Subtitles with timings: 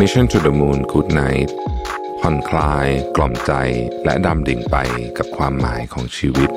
[0.00, 1.50] Mission to the Moon Good Night
[2.20, 3.52] ผ่อนคลาย กล่อมใจ
[4.04, 4.76] และดำดิ่งไป
[5.18, 6.50] กับความหมายของชีวิต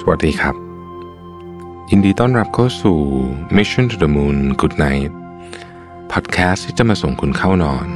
[0.00, 0.54] สวัสดีครับ
[1.90, 2.98] ยินดีต้อนรับเข้าสู่
[3.56, 5.12] Mission to the Moon Good Night
[6.12, 7.88] พอดแคสต์ที่จะมาส่งคุณเข้านอน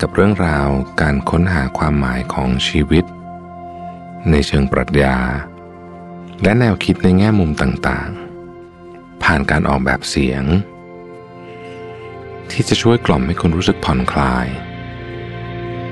[0.00, 0.68] กับเรื่องราว
[1.00, 3.04] การค้นหาความหมายของชีวิต
[4.30, 5.16] ในเชิงปรัชญา
[6.42, 10.44] และแนวคิดในแง่มุมต่างๆ ผ่านการออกแบบเสียง
[12.50, 14.46] ที่จะช่วยกล่อมให้คุณรู้สึกผ่อนคลาย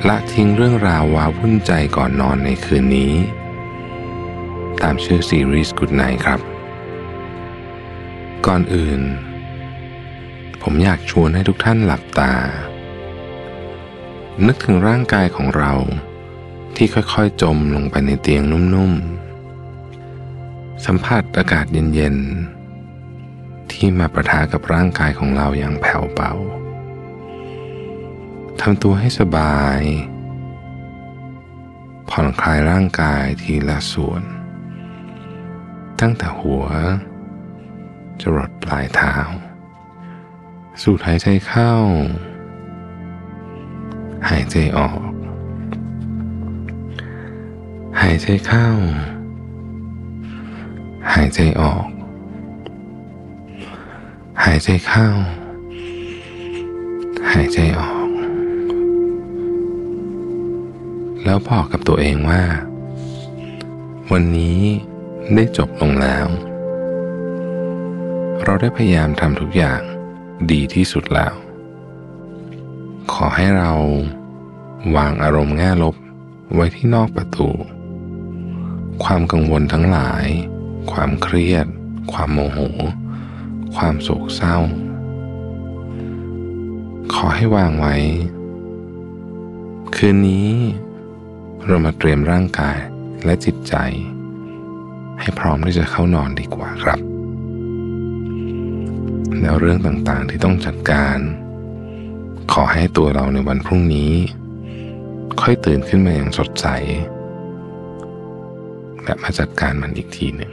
[0.05, 3.15] และทิ้งเรื่องราวว้าวุ่นใจก่อนนอนในคืนนี้
[4.83, 6.41] ตามชื่อซีรีส์ Good Night ครับ
[8.47, 9.01] ก่อนอื่น
[10.63, 12.35] ผมอยากชวนให้ทุกท่านหลับตา
[14.47, 15.73] นึกถึงร่างกายของเรา
[16.77, 19.28] ที่ค่อยๆจมลงไปในเตียงนุ่มๆ
[20.87, 26.33] สัมผัสอากาศเย็นๆ ที่มาประทะกับร่างกายของเราอย่างแผ่วเบา
[28.61, 29.81] ทำตัวให้สบาย
[32.09, 34.23] ผ่อนคลายร่างกายทีละส่วน
[36.01, 36.67] ตั้งแต่หัว
[38.21, 39.15] จรดปลายเท้า
[40.83, 41.73] สูดหายใจเข้า
[44.31, 45.03] หายใจออก
[48.01, 48.69] หายใจเข้า
[51.15, 51.87] หายใจออก
[54.45, 55.09] หายใจเข้า
[57.33, 58.09] หายใจออก
[61.25, 62.43] แล้วบอกกับตัวเองว่า
[64.13, 64.59] วันนี้
[65.35, 66.27] ได้จบลงแล้ว
[68.43, 69.81] เราได้พยายามทำทุกอย่าง
[70.53, 71.35] ดีที่สุดแล้ว
[73.13, 73.73] ขอให้เรา
[74.97, 75.97] วางอารมณ์แง่ลบ
[76.55, 77.49] ไว้ที่นอกประตู
[79.05, 80.27] ความกังวลทั้งหลาย
[80.93, 81.67] ความเครียด
[82.13, 82.59] ความโมโห
[83.77, 84.57] ความโศกเศร้า
[87.15, 87.97] ขอให้วางไว้
[89.97, 90.51] คืนนี้
[91.67, 92.79] เรามาเตรียมร่างกาย
[93.25, 93.75] และจิตใจ
[95.21, 96.99] ให้พร้อมที่จะเข้านอนดีกว่าครับ
[99.41, 101.19] แล้วเรื่องต่างๆที่ต้องจัดการ
[102.53, 104.13] ขอให้ตัวเราในวันพรุ่งนี้
[105.41, 106.67] ค่อยตื่นขึ้นมาอย่างสดใส
[109.05, 110.53] และมาจัดการมันอีกทีหนึ่ง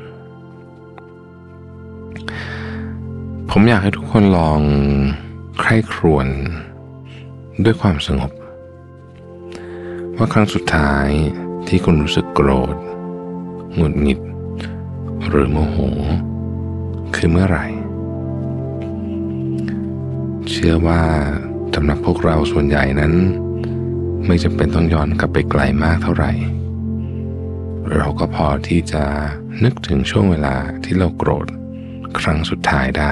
[3.58, 4.62] ผมอยากให้ทุกคนลอง
[5.60, 6.28] ใคร่ครวญ
[7.64, 8.32] ด้วยความสงบ
[10.16, 11.08] ว่าครั้งสุดท้าย
[11.68, 12.76] ที่คุณรู้สึกโกรธ
[13.76, 14.20] หงุดหงิด
[15.28, 15.78] หรือโมโห
[17.16, 17.66] คือเมื่อไหร่
[20.50, 21.02] เชื่อว่า
[21.76, 23.14] สำหรับพวกเราส่วนใหญ่นั้น
[24.28, 26.32] ไม่จำเป็นต้องย้อนกลับไปไกลมากเท่าไหร่
[27.96, 29.04] เราก็พอที่จะ
[29.64, 31.48] นึกถึงช่วงเวลาที่เราโกรธ
[32.20, 33.06] ครั้งสุดท้ายได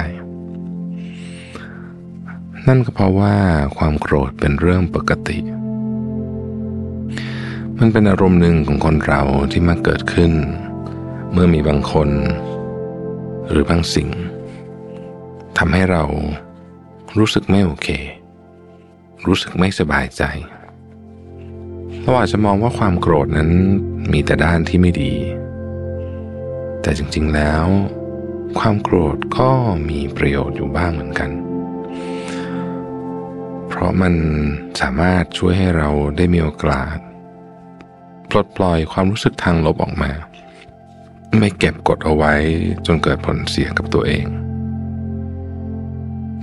[2.68, 3.34] นั่นก็เพราะว่า
[3.78, 5.38] ความโกรธเป็นเรื่องปกติ
[7.78, 10.32] มันเป็นอารมณ์หนึ่งของคนเราที่มาเกิดขึ้น
[11.32, 12.08] เมื่อมีบางคน
[13.50, 14.08] หรือบางสิ่ง
[15.58, 16.04] ทำให้เรา
[17.18, 17.88] รู้สึกไม่โอเค
[19.26, 20.22] รู้สึกไม่สบายใจ
[22.02, 23.50] เราอาจจะมองว่าความโกรธนั้น
[24.12, 25.14] มีแต่ด้านที่ไม่ดี
[26.82, 27.64] แต่จริงๆแล้ว
[28.58, 29.50] ความโกรธก็
[29.88, 31.30] มีประโยชน์อยู่บ้างเหมือนกัน
[33.76, 34.14] เพราะมัน
[34.80, 36.96] สามารถช่วยให้เราได้มีโอกาส
[38.30, 40.12] ปลดปล่อยความรู้สึกทางลบออกมา
[41.38, 42.34] ไม่เก็บกดเอาไว้
[42.86, 44.26] จนเกิดผลเสียกับตัวเอง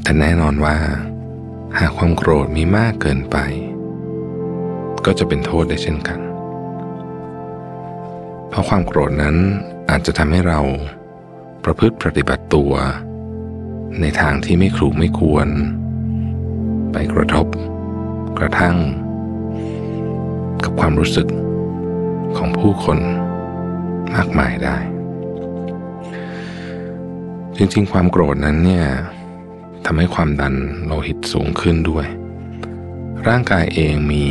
[0.03, 0.75] แต่แน่นอนว่า
[1.80, 3.38] หากความโกรธมีมากเกินไป
[5.06, 6.19] ก็จะเป็นโทษได้เช่นกัน
[8.50, 9.36] เพราะความโกรธนั้น
[9.90, 10.59] อาจจะทำให้เรา
[11.63, 12.74] ประพฤติปฏิบัติตัว
[14.02, 15.48] ในทางที่ไม่ครูไม่ควร
[16.91, 17.47] ไปกระทบ
[18.40, 18.75] กระทั่ง
[20.63, 21.28] กับความรู้สึก
[22.38, 23.00] ของผู้คน
[24.16, 24.78] มากมายได้
[27.57, 28.88] จริงๆ ความโกรธนั้นเนี่ย
[29.86, 30.56] ทำให้ความดัน
[30.86, 32.07] โลหิตสูงขึ้นด้วย
[33.27, 34.25] ร่างกายเองมี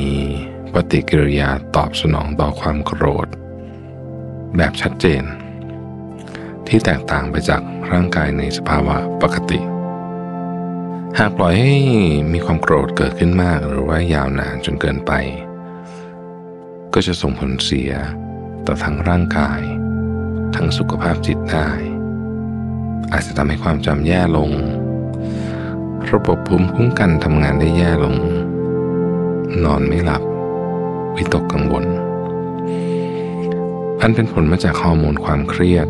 [0.75, 3.29] ปฏิกิริยาตอบสนองต่อความโกรธ
[4.57, 5.23] แบบชัดเจน
[6.69, 7.63] ที่แตกต่างไปจาก
[7.93, 9.59] ร่างกายในสภาวะปกติ
[11.19, 11.75] หากปล่อยให้
[12.33, 15.13] มีความโกรธเกิดขึ้นมากหรือว่ายาวนานจนเกินไป
[16.95, 17.93] ก็จะส่งผลเสีย
[18.67, 19.61] ต่อทั้งร่างกาย
[20.55, 21.69] ทั้งสุขภาพจิตได้
[23.13, 24.51] อาจจะทำให้ความจำแย่ลง
[26.13, 28.17] ระบบภูมิคุ้มกันทำงานได้แย่ลง
[29.65, 30.23] นอนไม่หลับ
[31.17, 31.85] วิตกกังวล
[34.01, 35.89] อันเป็นผลมาจากฮอร์โมนความเครียด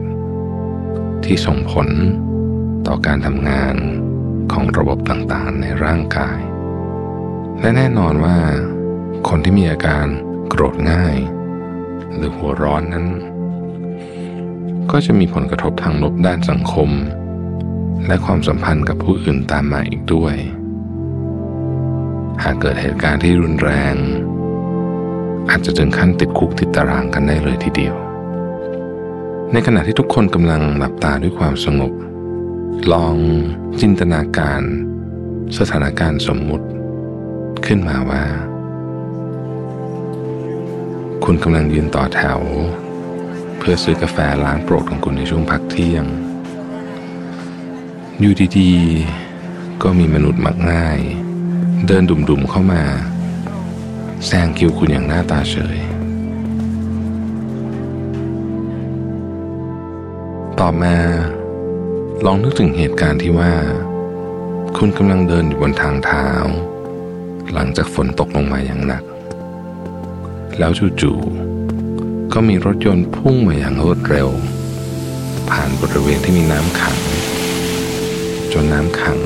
[1.25, 1.89] ที่ที่ส่งผล
[2.87, 3.77] ต่อการทำงาน
[4.52, 6.38] ของระบบต่างๆ ในร่างกาย
[7.61, 8.38] และแน่นอนว่า
[9.29, 10.06] คนที่มีอาการ
[10.49, 11.17] โกรธง่าย
[12.14, 13.06] หรือหัวร้อนนั้น
[14.91, 16.91] ก็จะมีผลกระทบทางลบด้านสังคม
[18.06, 20.35] และความสัมพันธ์กับผู้อื่นตามมาอีกด้วย
[22.43, 23.94] หากเกิดเหตุการณ์ที่รุนแรง
[25.50, 27.94] อาจจะถึงขั้นติดคุกติดตารางกันได้เลยทีเดียว
[29.52, 31.93] ในขณะที่ทุกคนกำลังหลับตาด้วยความสงบ
[32.93, 33.17] ลอง
[33.81, 34.63] จินตนาการ
[35.59, 36.67] สถานการณ์สมมุติ
[37.67, 38.25] ขึ้นมาว่า
[41.25, 42.41] คุณกำลังยืนต่อแถว
[43.59, 46.05] เพื่อซื้อกาแฟร้านโปรดของคุณในช่วงพักเที่ยง
[48.21, 50.99] อยู่ดีๆ ก็มีมนุษย์มักง่าย
[51.87, 52.83] เดินดุ่มๆเข้ามา
[54.27, 55.79] แซงคิวคุณอย่างหน้าตาเฉย
[60.61, 60.97] ต่อมา
[62.27, 63.53] ลองนึกถึงเหตุการณ์ที่ว่า
[64.77, 66.27] คุณกำลังเดินอยู่บนทางเท้า
[67.53, 69.05] หลังจากฝนตกลงมาอย่างหนัก
[70.59, 70.71] แล้ว
[71.01, 74.29] จู่ๆก็มีรถยนต์พุ่งมาอย่างรวดเร็ว
[75.51, 76.99] ผ่านบริเวณที่มีน้ำขัง
[78.53, 79.21] จนน้ำขัง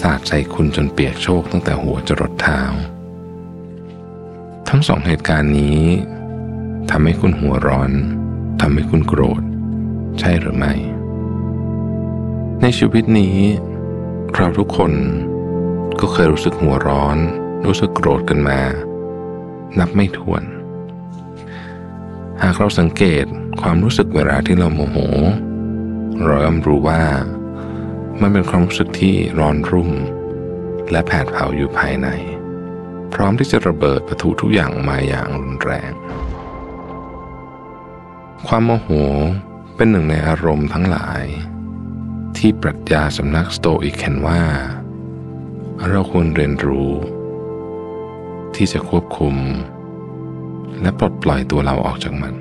[0.00, 2.60] สาดใส่คุณจนเปียกโชกตั้งแต่หัวจรดเท้า
[4.68, 5.80] ทั้งสองเหตุการณ์นี้
[6.90, 7.90] ทำให้คุณหัวร้อน
[8.60, 9.42] ทำให้คุณโกรธ
[10.18, 10.74] ใช่หรือไม่
[12.62, 13.36] ในชีวิตนี้
[14.34, 14.92] เราทุกคน
[16.00, 17.18] ก็เคยรู้สึกหัวร้อน
[17.66, 18.60] รู้สึกโกรธกันมา
[19.78, 20.42] นับไม่ถ้วน
[22.42, 23.24] หากเราสังเกต
[23.60, 24.96] ความรู้สึกเวลาที่เราโมโห
[26.24, 27.02] เราย่อมรู้ว่า
[28.20, 29.90] มันเป็นความรู้สึกที่ร้อนรุ่ม
[30.90, 32.08] และแผดเผาอยู่ภายใน
[33.14, 35.92] พร้อมที่จะระเบิดประทุทุกอย่างมาอย่างรุนแรง
[38.46, 38.88] ความโมโห
[39.76, 41.24] เป็นหนึ่งในอารมณ์ทั้งหลาย
[42.38, 44.42] ที่ปรัชญาสำนักสโตอิกเห็นว่า
[45.88, 46.92] เราควรเรียนรู้
[48.54, 49.36] ที่จะควบคุม
[50.82, 52.34] และปลดปล่อยตัวเราออกจากมัน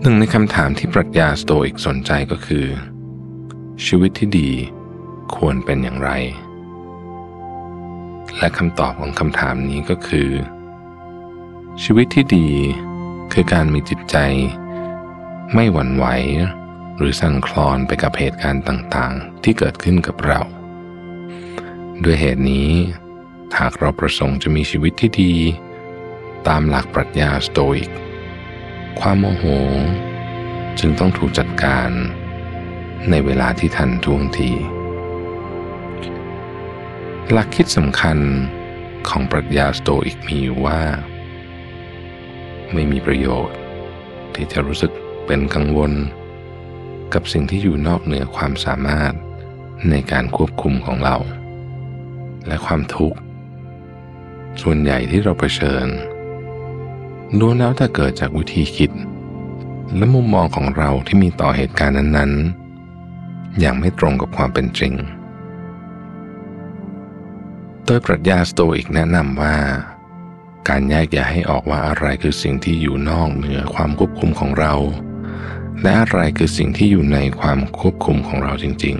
[0.00, 2.66] หนึ่งในคำถามที่ปรัชญาสโตอิกสนใจก็คือ
[3.86, 4.50] ชีวิตที่ดี
[5.36, 6.10] ควรเป็นอย่างไร
[8.38, 10.30] และคำตอบของคำถามนี้ก็คือ
[11.82, 12.48] ชีวิตที่ดี
[13.32, 14.16] คือการมีจิตใจ
[15.54, 16.06] ไม่หวั่นไหว
[16.96, 20.40] หรือสั่นคลอนไปกับเหตุการณ์ต่างๆ ที่เกิดขึ้นกับเรา
[22.04, 22.70] ด้วยเหตุนี้
[23.58, 25.34] หากเราประสงค์จะมีชีวิตที่ดี
[26.48, 27.90] ตามหลักปรัชญาสโตอิก
[29.00, 29.44] ความโมโห
[30.78, 31.90] จึงต้องถูกจัดการ
[33.10, 34.52] ในเวลาที่ทันท่วงที
[37.32, 38.18] หลักคิดสำคัญ
[39.08, 40.80] ของปรัชญาสโตอิกมีอยู่ว่า
[42.72, 43.58] ไม่มีประโยชน์
[44.34, 44.92] ที่จะรู้สึก
[45.26, 45.92] เป็นกังวล
[47.14, 49.14] กับสิ่งที่อยู่นอกเหนือความสามารถ
[49.90, 51.16] ในการควบคุมของเรา
[52.46, 53.18] และความทุกข์
[54.62, 55.86] ส่วนใหญ่ที่เราเผชิญ
[57.38, 58.90] ล้วนแล้วแต่เกิดจากวิธีคิด
[59.96, 64.94] และมุมมองของเราที่มีต่อเหตุการณ์นั้นๆ อย่างไม่ตรงกับความเป็นจริง
[67.84, 69.56] โดยปรัชญาสโตอิกแนะนำว่า
[70.68, 74.74] การแยกแยะให้ออกว่าอะไรคือสิ่งที่อยู่นอกเหนือความควบคุมของเรา
[75.82, 78.96] และอะไรคือสิ่งที่อยู่ในความควบคุมของเราจริง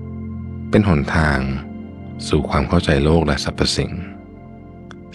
[0.00, 1.40] ๆ เป็นหนทาง
[2.28, 3.92] สู่ความเข้าใจโลกและสรรพสิ่ง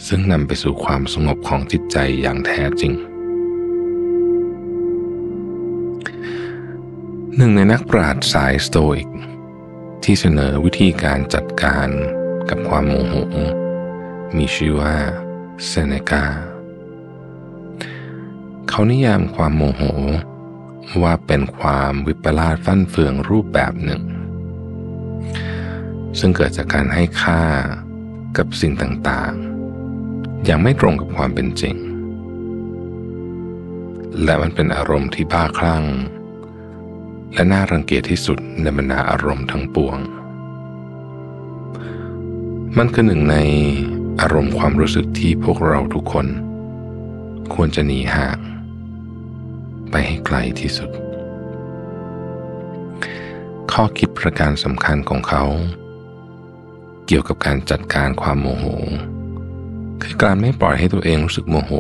[0.08, 2.94] ซึ่งนำไปสู่ความสงบของจิตใจอย่างแท้จริง
[7.36, 9.10] หนึ่งในนักปราชญ์สายสโตอิก
[10.04, 11.90] ที่เสนอวิธีการจัดการ
[12.50, 13.16] กับความโมโห
[14.38, 14.96] มีชื่อว่า
[15.66, 16.26] เซเนกา
[18.70, 19.82] เขานิยามความโมโห
[21.02, 24.02] ว่าเป็นความวิปลาสฟั่นเฟืองรูปแบบหนึ่ง
[26.20, 27.42] ซึ่งเกิดจากการให้ค่า
[28.38, 31.76] กับสิ่งต่างๆ อย่างไม่ตรงกับความเป็นจริง
[34.24, 35.86] และมันเป็นอารมณ์ที่บ้าคลั่ง
[37.34, 39.98] และน่ารังเกียจที่สุดในบรรดาอารมณ์ทั้งปวง
[42.78, 43.38] มันคือหนึ่งใน
[44.22, 46.28] อารมณ์ความรู้สึกที่พวกเราทุกคน
[47.54, 48.38] ควรจะหนีห่าง
[49.92, 50.90] ไปให้ไกลที่สุด
[53.72, 55.44] ข้อคิดประการสำคัญของเขา
[57.06, 58.66] เกี่ยวกับการจัดการความโมโห
[60.02, 61.72] คือการไม่ปล่อยให้ตัวเองรู้สึกโมโห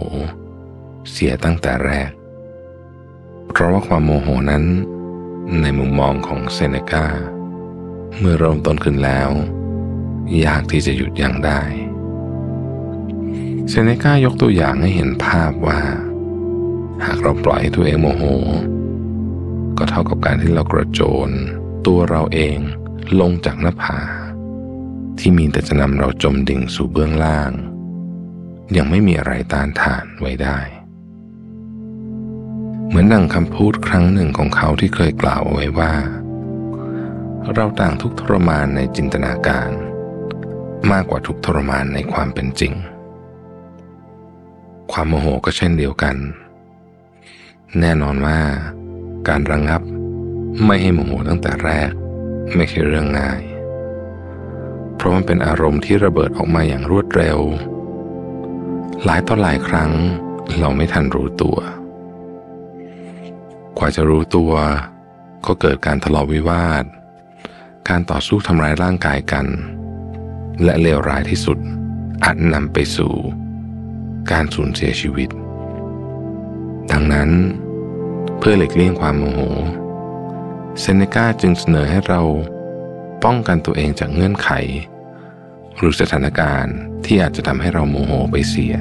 [1.11, 2.11] เสียตั้งแต่แรก
[3.51, 4.63] เพราะว่าความโมโหนั้น
[5.61, 7.05] ในมุมมองของเซเนกา
[8.19, 9.29] เมื่อเริ่มต้นขึ้นแล้ว
[10.45, 11.61] ยากที่จะหยุดยั้งได้
[13.69, 15.81] เซเนกายกตัวอย่างให้เห็นภาพว่า
[17.05, 18.23] หากเราปล่อยให้ตัวเองโมโห
[19.77, 21.29] ก็เท่ากับการที่เรากระโจน
[21.87, 22.57] ตัวเราเอง
[23.19, 23.99] ลงจากหน้าผา
[25.19, 27.51] ที่มีแต่จะนำเราจมดิ่งสู่เบื้องล่าง
[28.77, 30.59] ยังไม่มีอะไรต้านทานไว้ได้
[32.87, 35.93] เหมือนดังคำพูดครั้งหนึ่งของเขาที่เคยกล่าวเอาไว้ว่า
[37.53, 39.69] เราต่างทุกทรมานในจินตนาการ
[40.91, 42.73] มากกว่าทุกทรมานในความเป็นจริง
[44.91, 46.15] ความโมโหก็เช่นเดียวกัน
[47.79, 48.39] แน่นอนว่า
[49.27, 49.81] การระงงับ
[50.65, 51.91] ไม่ให้โมโหตั้งแต่แรก
[52.55, 53.41] ไม่ใช่เรื่องง่าย
[54.95, 57.39] เพราะมันเป็นอารมณ์ที่ระเบิดออกมาอย่างรวดเร็ว
[59.03, 59.91] หลายต่อหลายครั้ง
[60.59, 61.57] เราไม่ทันรู้ตัว
[63.77, 64.51] กว่าจะรู้ตัว
[65.45, 66.83] ก็เกิดการทะเลาะวิวาท
[67.89, 69.45] การต่อสู้ทำร้ายร่างกายกัน
[70.63, 71.57] และเลวร้ายที่สุด
[72.23, 73.13] อาจนำไปสู่
[74.31, 75.29] การสูญเสียชีวิต
[76.91, 77.29] ดังนั้น
[78.39, 79.39] เพื่อหลีกเลี่ยงความโมโห
[80.79, 82.21] เซเนกาจึงเสนอให้เรา
[83.23, 84.49] ป้องกันตัวเองจากเงื่อนไข
[85.77, 88.75] หรือสถานการณ์ที่อาจจะทำให้เราโมโหไปเสีย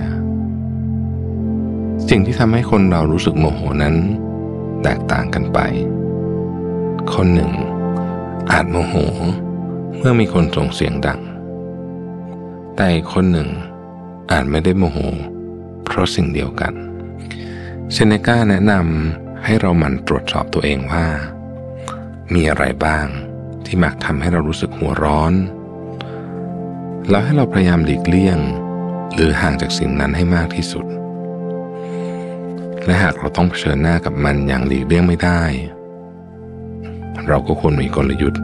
[2.08, 3.94] สิ่งที่ทำให้คนเรารู้สึกโมโหนั้น
[4.82, 5.58] แตกต่างกันไป
[7.14, 7.52] คนหนึ่ง
[8.52, 8.94] อาจโมโห
[9.96, 11.20] เมื่อมีคนส่งเสียงดัง
[12.76, 13.48] แต่อีกคนหนึ่ง
[14.32, 14.98] อาจไม่ได้โมโห
[15.84, 16.74] เพราะสิ่งเดียวกัน
[17.94, 21.06] เซเนกาแนะนำให้เราหมั่นตรวจสอบตัวเองว่า
[22.34, 23.06] มีอะไรบ้าง
[23.66, 25.32] ที่มักทำให้เรารู้สึกหัวร้อน
[27.08, 28.38] แล้วให้เราพยายามหลีกเลี่ยง
[29.14, 30.86] หรือห่างจากสิ่งนั้นให้มากที่สุด
[32.84, 35.42] และหากเราต้องเผชิญหน้ากับมันอย่างหลีกเลี่ยงไม่ได้
[37.28, 38.42] เราก็ควรมีกลยุทธ์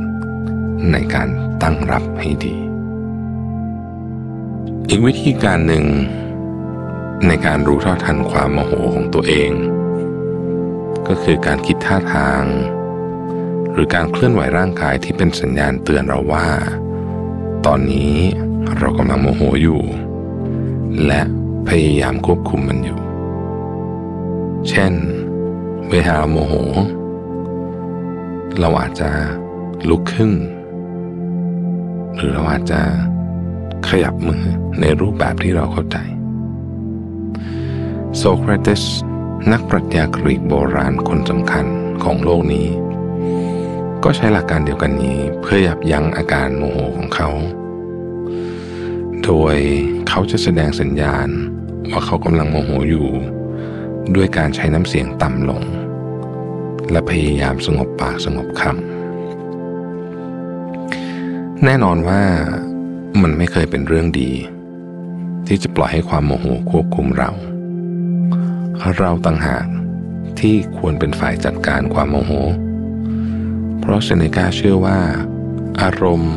[0.93, 1.29] ในการ
[1.63, 2.57] ตั้งรับให้ดี
[4.89, 5.85] อีกวิธีการหนึ่ง
[7.27, 9.53] ในการรู้เท่าทันความโมโหของตัวเอง
[11.09, 12.43] ก็คือการคิดท่าทาง
[13.73, 16.47] หรือการเคลื่อนไหวร่างกายที่เป็นสัญญาณเตือนเราว่า
[17.67, 18.15] ตอนนี้
[18.79, 19.83] เรากำลังโมโหอยู่
[21.07, 21.23] และ
[21.69, 23.01] พยายามควบคุมมันอยู่
[24.69, 24.93] เช่น
[25.91, 26.55] เวลาเราโมโห
[28.61, 29.11] เราอาจจะ
[29.89, 30.33] ลุกขึ้น
[32.15, 32.81] หรือเราอาจจะ
[33.89, 34.43] ขยับมือ
[34.81, 35.99] ในรูปแบบที่เราเข้าใจ
[38.21, 38.83] โซเครติส
[39.53, 41.67] นักปรัชญากรีกโบราณคนสำคัญ
[42.05, 42.69] ของโลกนี้
[44.05, 47.29] ก็ใช้หลักการเดียวกันนี้เพื่อยับยั้งอาการโมโหของเขา
[49.25, 49.57] โดย
[50.09, 51.29] เขาจะแสดงสัญญาณ
[51.91, 53.09] ว่าเขากำลังโมโหอยู่
[54.17, 55.63] ด้วยการใช้น้ำเสียงต่ำลง
[56.91, 62.23] และพยายามสงบปากสงบคำแน่นอนว่า
[63.23, 64.31] มันไม่เคยเป็นเรื่องดี
[65.47, 67.33] ที่จะปล่อยให้ความโมโหควบคุมเรา
[68.99, 69.67] เราต่างหาก
[70.41, 72.33] ที่ควรเป็นฝ่ายจัดการความโมโห
[73.81, 74.99] เพราะเซเนกาเชื่อว่า
[75.81, 76.37] อารมณ์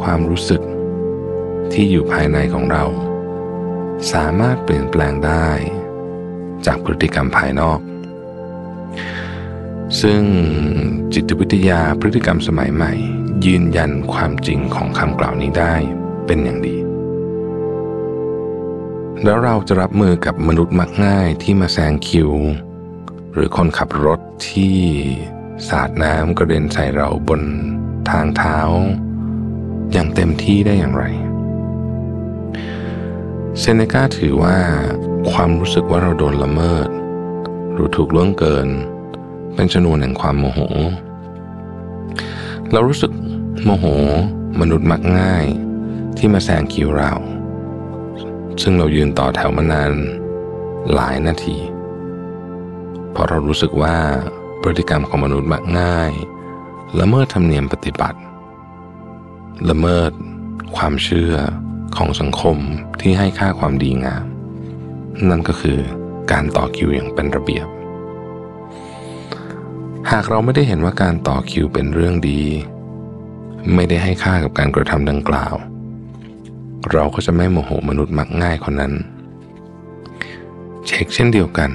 [0.00, 0.62] ความรู้สึก
[1.72, 2.84] ที่อยู่ภายในของเรา
[4.12, 5.48] สามารถเปลี่ยนแปลงได้
[6.66, 7.80] จากพฤติกรรมภายนอก
[10.02, 10.22] ซึ่ง
[11.14, 12.92] จิตวิทยาพฤติกรรมสมัยใหม่
[13.46, 15.74] ยืนยันความจริงของคำกล่าวนี้ได้
[16.26, 16.76] เป็นอย่างดี
[19.24, 22.30] แล้วเราจะรับมือกับมนุษย์มักง่ายที่มาแซงคิว
[23.32, 24.76] หรือคนขับรถที่
[25.68, 27.42] สาดน้ำกระเด็นใส่เราบน
[28.10, 28.58] ทางเท้า
[29.92, 31.04] อย่างเต็มที่ได้อย่างไร
[33.58, 34.56] เซเนกาถือว่า
[35.30, 36.88] ความรู้สึกว่าเราโดนละเมิด
[37.72, 38.68] หรือถูกล่วงเกิน
[39.54, 40.60] เป็นชนวนแห่งความโมโห
[42.72, 43.12] เรารู้สึก
[43.64, 43.84] โมโห
[44.60, 45.46] มนุษย์มักง่าย
[46.16, 47.12] ที่มาแซงคิวเรา
[48.60, 49.92] ซึ่งเรายืนต่อแถวมานาน
[50.94, 51.58] หลายนาที
[53.12, 53.96] เพราะเรารู้สึกว่า
[54.60, 56.12] พฤติกรรมของมนุษย์มักง่าย
[57.00, 58.18] ละเมิดธรรมเนียมปฏิบัติ
[59.70, 60.10] ละเมิด
[60.76, 61.34] ความเชื่อ
[61.96, 62.58] ของสังคม
[63.00, 64.24] ที่ให้ค่าความดีงาม
[65.28, 65.78] นั่นก็คือ
[66.32, 67.66] การต่อคิวอย่างเป็นระเบียบ
[70.10, 72.42] หากเราไม่ได้เห็นว่าการต่อคิวเป็นเรื่องดี
[73.74, 75.54] ไม่ได้ให้ค่ากับการกระทำดังกล่าว
[76.90, 78.92] เราก็จะไม่โมโหมนุษย์มักง่ายคนนั้น
[80.86, 81.70] เช็คเช่นเดียวกัน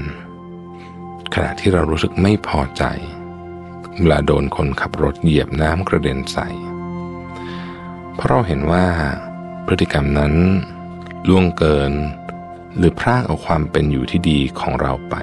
[1.34, 2.84] ขณะที่เรารู้สึกไม่พอใจ
[4.00, 6.48] เวลาโดนคนขับรถเหยียบน้ำกระเด็นใส่
[8.16, 8.86] เพราะเราเห็นว่า
[9.66, 10.34] พฤติกรรมนั้น
[11.30, 11.92] ล่วงเกิน
[12.78, 15.16] หรือพรากเอาความเป็นอยู่ที่ดีของเราไป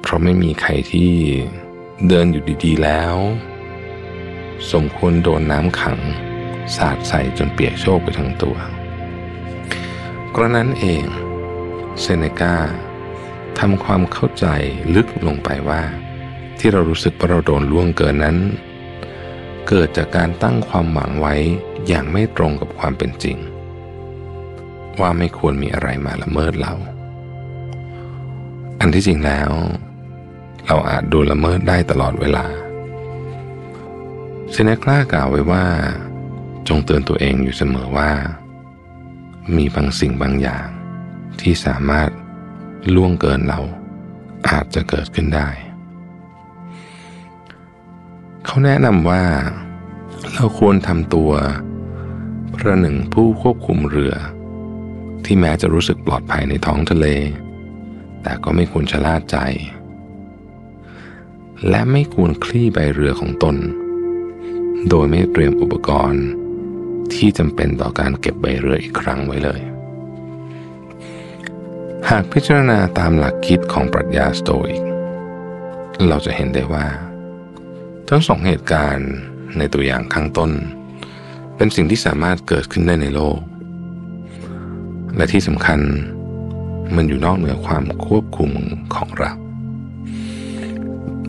[0.00, 1.10] เพราะไม่มีใครที่
[2.08, 3.14] เดินอยู่ดีๆแล้ว
[4.72, 5.98] สมควรโดนน้ำขัง
[6.76, 8.56] สาดใส่จนเปียกโชกไปทั้งตัว
[10.34, 11.04] กระนั้นเอง
[12.00, 12.56] เซเนกา
[13.58, 14.46] ทำความเข้าใจ
[14.94, 15.82] ลึกลงไปว่า
[16.58, 18.36] ที่เรารู้สึกว่าเราโดนล่วงเกินนั้น
[19.68, 21.34] เกิดจากการตั้งความหวังไว้
[21.88, 23.36] อย่างไม่ตรงกับความเป็นจริง
[25.00, 26.74] ว่าไม่ควรมีอะไรมาละเมิดเรา
[28.80, 29.50] อันที่จริงแล้ว
[30.66, 32.46] เราอาจโดนละเมิดได้ตลอดเวลา
[34.52, 35.64] เซเนคลากล่าวไว้ว่า
[36.68, 38.10] จงเตือนตัวเองอยู่เสมอว่า
[39.56, 40.66] มีบางสิ่งบางอย่าง
[41.40, 42.10] ที่สามารถ
[42.94, 43.60] ล่วงเกินเรา
[44.48, 45.48] อาจจะเกิดขึ้นได้
[48.44, 49.22] เขาแนะนำว่า
[50.34, 51.32] เราควรทำตัว
[52.54, 54.14] ประหนึ่งผู้ควบคุมเรือ
[55.24, 57.06] ที่แม้จะรู้สึกปลอดภัยในท้องทะเล
[58.22, 59.36] แต่ก็ไม่ควรชะล่าใจ
[61.68, 63.56] และไม่ควรคลี่ใบเรือของตน
[64.88, 66.24] โดยไม่เตรียมอุปกรณ์
[67.14, 69.60] ที่จำเป็นต่อการเก็บใบเรืออีกครั้งไว้เลย
[72.10, 74.82] หากพิจารณาตามหลักคิดของปรัชญาสโตอิก
[76.08, 76.86] เราจะเห็นได้ว่า
[78.08, 79.12] ทั้งสองเหตุการณ์
[79.58, 80.50] ในตัวอย่างข้างต้น
[81.56, 83.38] เป็นสิ่งที่สามารถเกิดขึ้นได้ในโลก
[85.16, 85.80] และที่สำคัญ
[86.96, 88.50] มันอยู่นอกเหนือความควบคุม
[88.94, 89.32] ของเรา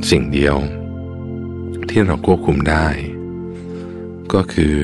[0.10, 0.58] สิ่งเดียว
[1.90, 2.88] ที่เราควบคุมได้
[4.34, 4.76] ก็คือ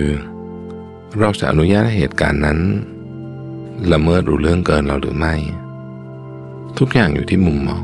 [1.22, 2.60] เราจะอนุญาตให้เหตุการณ์นั้น
[3.92, 5.36] ละเมิดรู้เรื่องเกินเราหรือไม่
[6.78, 7.84] ทุกอย่างอยู่ที่มุมมอง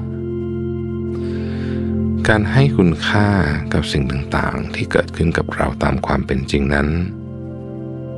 [2.27, 3.27] การให้คุณค่า
[3.73, 6.88] กับสิ่งต่างๆ ที่เกิดขึ้นกับเราตามความเป็นจริงนั้น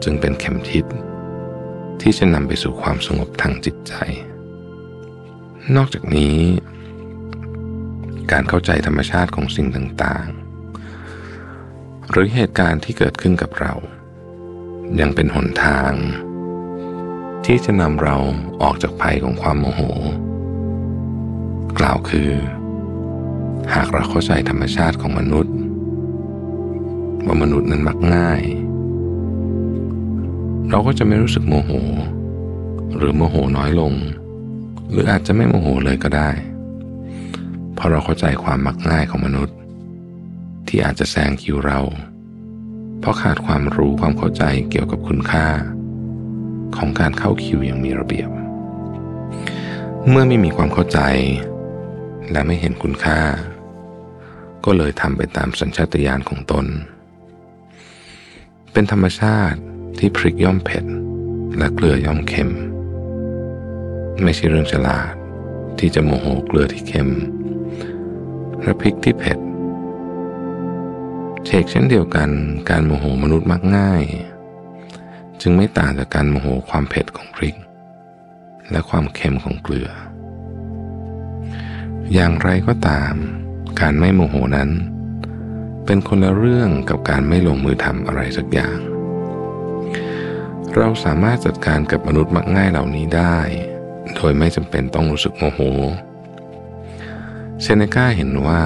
[0.03, 0.85] จึงเป็นเข็มทิศ
[2.01, 3.93] ที่จะนำไปสู่ความสงบทางจิตใจ
[5.75, 6.37] นอกจากนี้
[8.31, 13.75] การเข้าใจธรรมชาติของสิ่งต่างๆ หรือเหตุการณ์ที่เกิดขึ้นกับเรา
[14.99, 15.91] ยังเป็นหนทาง
[17.45, 18.17] ที่จะนำเรา
[18.61, 19.81] ออกจากภัยของความโมโห
[21.79, 22.31] กล่าวคือ
[23.73, 25.55] หากเราเข้าใจธรรมชาติของมนุษย์
[27.25, 28.41] ว่ามนุษย์นั้นมักง่าย
[30.69, 31.71] เราก็จะไม่รู้สึกโมโห
[32.97, 33.93] หรือโมโหน้อยลง
[34.91, 36.29] หรืออาจจะไม่โมโหเลยก็ได้
[37.73, 39.55] เพราะเราเข้าใจความมักง่ายของมนุษย์
[40.67, 41.79] ที่อาจจะแซงคิวเรา
[43.03, 45.47] เพราะขาดความรู้ความเข้าใจเกี่ยวกับคุณค่า
[46.77, 48.29] ของการเข้าคิวอย่างมีระเบียบ
[50.09, 50.99] เมื่อไม่มีความเข้าใจ
[52.31, 53.19] และไม่เห็นคุณค่า
[54.65, 56.65] ก็เลยทำไปตามสัญชาตญาณของตน
[58.71, 59.59] เป็นธรรมชาติ
[59.99, 60.85] ที่พริกย่อมเผ็ด
[61.57, 62.51] และเกลือย่อมเค็ม
[64.23, 65.11] ไม่ใช่เรื่องฉลาด
[65.79, 67.09] ที่จะโมโหเกลือที่เค็ม
[68.61, 69.39] และพริกที่เผ็ด
[71.45, 72.29] เชกเช่นเดียวกัน
[72.69, 74.03] การโมโหมนุษย์มักง่าย
[75.41, 77.55] จึงไม่ต่างจากการโมโหความเผ็ดของพริก
[78.71, 79.89] และความเค็มของเกลือ
[82.13, 83.13] อย่างไรก็ตาม
[83.81, 84.69] การไม่โมโหนั้น
[85.85, 88.77] เป็นคนละเรื่องกับการไม่ลงมือทำอะไรสักอย่าง
[90.75, 93.37] เราสามารถจัดการกับมนุษย์มักง่ายเหล่านี้ได้
[94.15, 95.59] โดยไม่จำเป็นต้องรู้สึกโมโห
[97.61, 98.61] เซเนกาเห็นว่า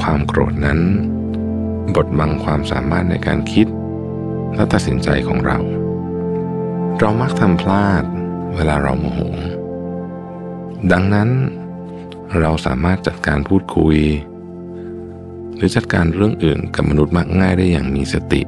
[0.00, 0.80] ความโกรธนั้น
[1.94, 3.66] บดบังความสามารถในการคิด
[4.54, 5.58] และตัดสินใจของเรา
[6.98, 8.04] เรามักทำพลาด
[8.54, 9.20] เวลาเราโมโห
[10.92, 11.28] ดังนั้น
[12.40, 13.96] เราสามารถจัดการพูดคุย
[15.56, 18.42] หรือจัดการเรื่องอื่นกับมนุษย์มักง่ายได้อย่างมีสติ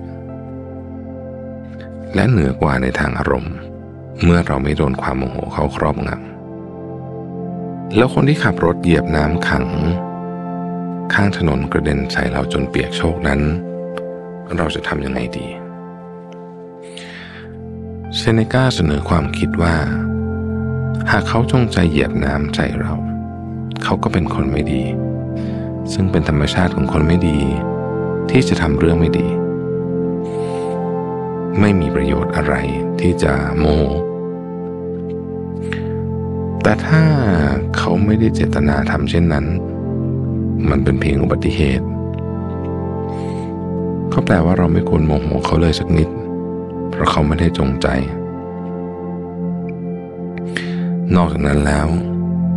[2.15, 3.55] และเหนือกว่าในทางอารมณ์
[4.23, 9.67] เมื่อเราไม่โดนความโมโหเขาครอบงำแล้วคนที่ขับรถเหยียบน้ำขัง
[11.14, 13.40] ข้างถนนกระเด็นใส่เราจนเปียกโชกนั้น
[14.57, 15.46] เราจะทำยังไงดี
[18.16, 19.75] เซเนกาเสนอความคิดว่า
[21.11, 22.94] หากเขาจงใจเหยียบน้ำใส่เรา
[23.85, 24.83] เขาก็เป็นคนไม่ดี
[25.92, 27.38] ซึ่งเป็นธรรมชาติของคนไม่ดี
[28.31, 29.29] ที่จะทำเรื่องไม่ดี
[31.61, 32.55] ไม่มีประโยชน์อะไร
[33.01, 33.66] ที่จะโม
[36.62, 37.03] แต่ถ้า
[37.77, 39.46] เขาไม่ได้เจตนาทำเช่นนั้น
[40.70, 41.87] มันเป็นเพียงอุบัติเหตุ
[44.12, 46.09] ก็แปลว่าเราไม่ควรโมโหเขาเลยสักนิด
[46.90, 47.88] เพราะเขาไม่ได้จงใจ
[51.14, 51.87] นอกจากนั้นแล้ว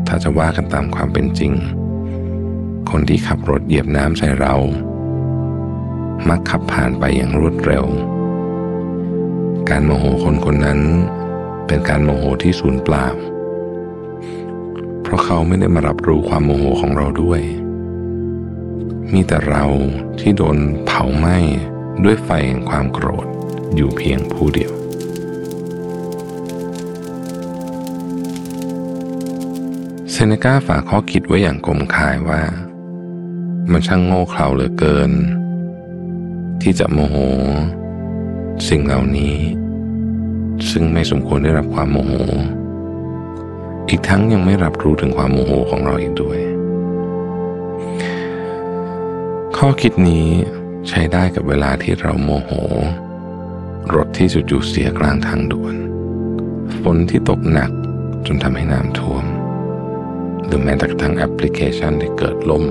[0.08, 1.54] ถ้าจะว่ากันตามความเป็นจริง
[2.90, 4.56] คนที่ขับรถเหยียบน้ำใส่เรา
[6.30, 7.86] มักขับผ่านไปอย่างรวดเร็ว
[9.70, 10.80] การโมโหคนคนนั้น
[11.68, 13.06] เป็นการโมโหที่สูญเปล่า
[15.02, 17.42] เพราะเขาไม่ได้มารับรู้ความโมโหของเราด้วย
[19.14, 19.66] มีแต่เรา
[20.20, 21.38] ที่โดนเผาไหม้
[22.04, 23.28] ด้วยไฟแห่งความโกรธ
[23.76, 24.74] อยู่เพียงผู้เดียว
[30.12, 32.42] เซเนกาฝากข้อคิดไว้อย่างกลมคายว่า
[33.72, 35.12] มันช่างโง่เขลาเหลือเกิน
[36.62, 37.16] ที่จะโมโห
[38.68, 39.38] สิ่งเหล่านี้
[40.70, 42.14] ซึ่งไม่สมควรได้รับความโมโห
[43.90, 46.40] อีกทั้งยังไม่รับรู้ถึงความโมโหของเราอีกด้วย
[49.60, 50.28] ข้อคิดนี้
[50.88, 52.52] ใช้ได้กับเวลาที่เราโมโห
[53.94, 55.76] รถที่จู่ๆเสียกลางทางด่วน
[56.82, 57.72] ฝนที่ตกหนัก
[58.26, 59.26] จนทำให้น้ำท่วม
[60.46, 62.64] หรือแม้แต่กระทั่งแอปพลิเคชันที่เกิดล่ม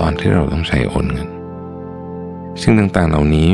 [0.00, 1.28] ตอนที่เราต้องใช้โอนเงิน
[2.60, 3.48] สิ่งต่างๆเหล่านี้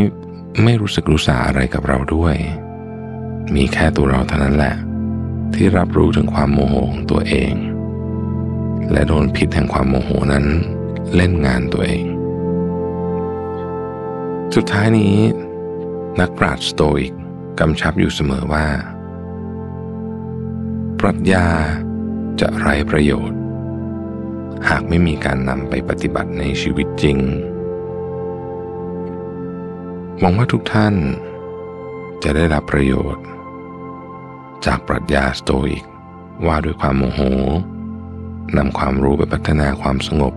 [0.64, 2.34] ไม่รู้สึกรู้สาอะไรกับเราด้วย
[3.54, 4.74] มีแค่ตัวเราเท่านั้นแหละ
[5.54, 7.52] ที่รับรู้ถึงความโมโหของตัวเอง
[8.92, 10.44] และโดนพิษแห่งความโมโหนั้น
[11.14, 12.06] เล่นงานตัวเอง
[14.56, 15.16] สุดท้ายนี้
[16.20, 17.12] นักปราชญ์สโตอิก
[17.60, 18.66] กำชับอยู่เสมอว่า
[21.00, 21.46] ปรัชญา
[22.40, 23.38] จะไร้ประโยชน์
[24.68, 27.18] หากไม่มีการนำไปปฏิบัติในชีวิตจริง
[30.18, 30.94] หวังว่าทุกท่าน
[32.22, 33.24] จะได้รับประโยชน์
[34.66, 35.84] จากปรัชญาสโตอิก
[36.46, 37.20] ว่าด้วยความโมโห
[38.56, 40.34] นำความรู้ไปพัฒนาความสงบ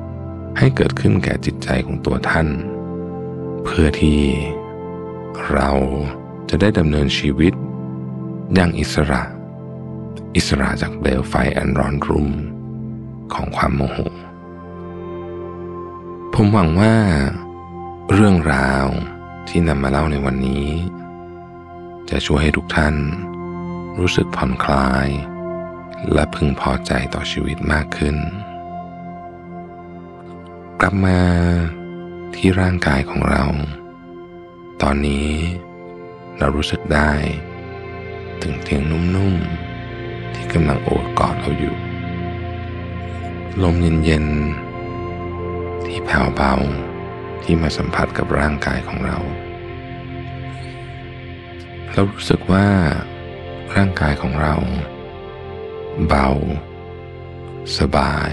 [0.57, 2.49] ให้เกิดขึ้นแก่จิตใจของตัวท่าน
[3.63, 4.21] เพื่อที่
[5.51, 5.69] เรา
[6.49, 7.53] จะได้ดำเนินชีวิต
[8.53, 9.23] อย่างอิสระ
[10.35, 12.29] อิสระจากเปลวไฟอันร้อนรุ่ม
[13.33, 13.97] ของความโมโห
[16.33, 16.95] ผมหวังว่า
[18.13, 18.85] เรื่องราว
[19.47, 20.67] ที่นำมาเล่าในวันนี้
[22.09, 22.95] จะช่วยให้ทุกท่าน
[23.99, 25.07] รู้สึกผ่อนคลาย
[26.13, 28.17] และพึงพอใจต่อชีวิตมากขึ้น
[30.79, 31.19] กลับมา
[32.35, 33.43] ที่ร่างกายของเรา
[34.81, 35.29] ตอนนี้
[36.39, 37.11] เรารู้สึกได้
[38.41, 41.75] ถึงเตียงนุ่มๆ ที่กำลังโอบกอดเราอยู่
[43.63, 46.53] ลมเย็นๆ ที่แผ่วเบา
[47.43, 49.17] ที่มาสัมผัสกับร่างกายของเรา
[51.93, 52.67] เรารู้สึกว่า
[53.75, 54.55] ร่างกายของเรา
[56.07, 56.29] เบา
[57.77, 58.31] สบาย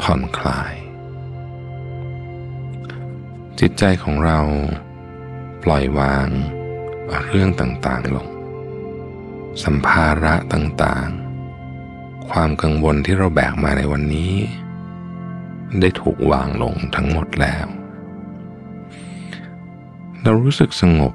[0.00, 0.74] ผ่อนคลาย
[3.60, 4.40] จิตใจของเรา
[5.62, 6.28] ปล่อยวาง
[7.28, 8.28] เรื่องต่างๆลง
[9.64, 14.34] สัมภาระต่างๆ ความกังวลที่เราแบกมาในวันนี้
[15.80, 17.66] ได้ถูกวางลงทั้งหมดแล้ว
[20.22, 21.14] เรารู้สึกสงบ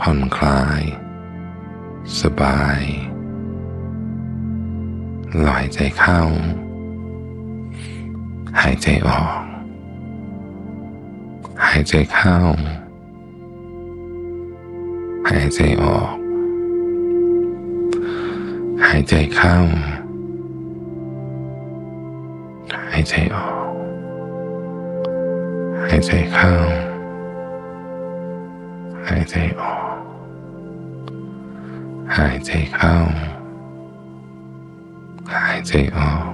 [0.00, 0.82] ผ่อนคลาย
[2.20, 2.80] สบาย
[5.46, 6.22] ลอยใจเข้า
[8.60, 9.41] หายใจออก
[11.74, 12.36] หายใจเข้า
[15.28, 16.14] หายใจออก
[18.84, 19.56] หายใจเข้า
[22.92, 23.66] หายใจออก
[25.88, 26.52] หายใจเข้า
[29.08, 29.96] หายใจออก
[32.16, 32.94] หายใจเข้า
[35.34, 36.24] หายใจออก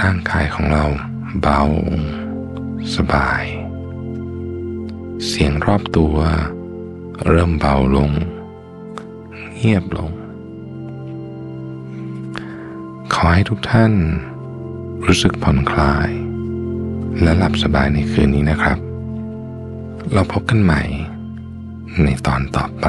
[0.00, 0.84] ร่างกายของเรา
[1.40, 1.62] เบา
[2.94, 3.44] สบาย
[5.26, 6.16] เสียงรอบตัว
[7.26, 8.10] เริ่มเบาลง
[9.56, 10.10] เงียบลง
[13.12, 13.92] ขอให้ทุกท่าน
[15.06, 16.10] รู้สึกผ่อนคลาย
[17.22, 18.78] และหลับสบายในคืนนี้นะครับ
[20.12, 20.82] เราพบกันใหม่
[22.04, 22.86] ในตอนต่อไป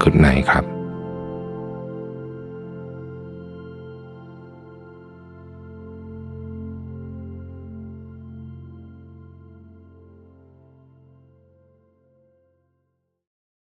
[0.00, 0.79] Good night ครับ